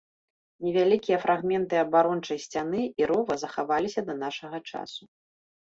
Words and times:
Невялікія 0.67 1.17
фрагменты 1.25 1.75
абарончай 1.83 2.41
сцяны 2.45 2.81
і 3.03 3.11
рова 3.13 3.39
захаваліся 3.43 4.01
да 4.09 4.13
нашага 4.25 4.57
часу. 4.69 5.03